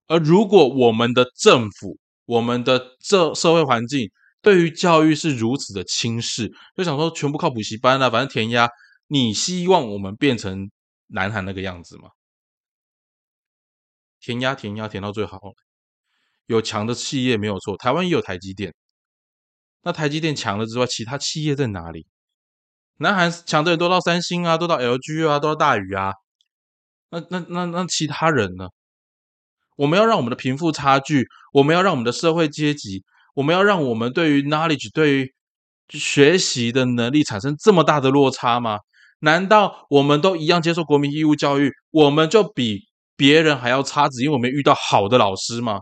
[0.07, 4.09] 而如果我们的政府、我们的这社会环境
[4.41, 8.67] 对于教育是如此的轻视，就想说全部靠补习班啊，反正填鸭，
[9.07, 10.69] 你希望我们变成
[11.07, 12.09] 南韩那个样子吗？
[14.19, 15.39] 填鸭填鸭填到最好，
[16.47, 18.73] 有强的企业没有错，台湾也有台积电。
[19.83, 22.07] 那台积电强了之外，其他企业在哪里？
[22.97, 26.13] 南韩强的人都到三星啊，都到 LG 啊，都到大宇啊。
[27.09, 28.67] 那那那那其他人呢？
[29.75, 33.03] 我们要让我们的贫富差距，我们要让我们的社会阶级，
[33.33, 35.33] 我们要让我们对于 knowledge 对于
[35.89, 38.79] 学习的能力产生这么大的落差吗？
[39.19, 45.81] 难道我们都一样接受国民义务教育，我们就比别人还要差，只因为我们遇到好的老师吗？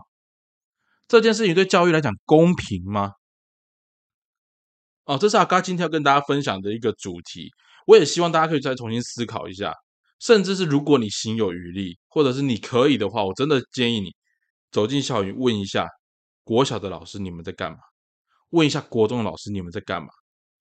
[1.08, 3.12] 这件事情对教育来讲公平吗？
[5.04, 7.50] 哦，这是阿嘎今天要跟大家分享的一个主题。
[7.86, 9.74] 我也希望大家可以再重新思考一下，
[10.18, 14.14] 甚至是如果你心有余力，或者是你可以的话，我真的建议你
[14.70, 15.88] 走进校园问一下
[16.44, 17.78] 国小的老师你们在干嘛，
[18.50, 20.10] 问一下国中的老师你们在干嘛，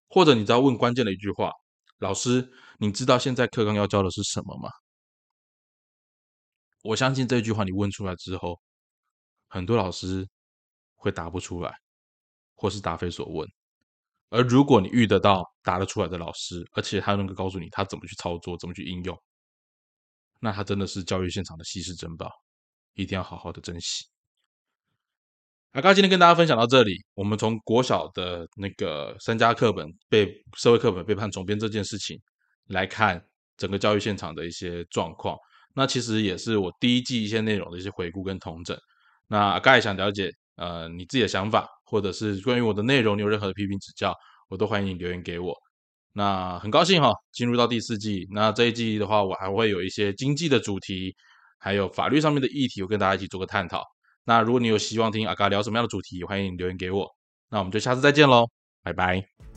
[0.10, 1.52] 或者你知道问关键的一句话：
[2.00, 4.68] 老师，你知道现在课纲要教的是什么吗？
[6.82, 8.60] 我相信这句话你问出来之后，
[9.48, 10.28] 很多老师
[10.96, 11.72] 会答不出来，
[12.56, 13.48] 或是答非所问。
[14.30, 19.16] 而如果你遇得到答得出来的老师，而且他能够告诉你他怎么去操作、怎么去应用，
[20.44, 22.30] 那他真的是教育现场的稀世珍宝，
[22.96, 24.04] 一定要好好的珍惜。
[25.72, 32.20] 阿刚今天跟大家分享到这里，我们从国小的那个三家课本被社会课本被判重编这件事情
[32.68, 33.26] 来看
[33.56, 35.38] 整个教育现场的一些状况，
[35.74, 38.78] 那其实也是我第一季一些内容的一些回顾跟统整。
[39.30, 40.30] 那阿刚也想了解。
[40.56, 44.14] 呃，你自己的想法，或者是关于我的内容，你有任何的批评指教，
[44.50, 45.52] 我都欢迎你留言给我。
[46.14, 48.28] 那很高兴哈，进入到第四季。
[48.32, 51.16] 那这一季的话，我还会有一些经济的主题，
[51.60, 53.84] 还有法律上面的议题，我跟大家一起做个探讨。
[54.24, 57.08] 那如果你有希望听阿嘎聊什么样的主题，欢迎留言给我。
[57.50, 58.46] 那我们就下次再见喽，
[58.84, 59.53] 拜拜。